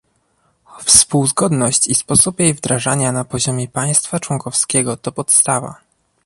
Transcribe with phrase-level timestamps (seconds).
[0.85, 5.75] Współzgodność i sposób jej wdrażania na poziomie państwa członkowskiego to podstawa